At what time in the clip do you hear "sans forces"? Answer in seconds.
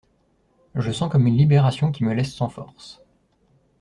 2.33-3.03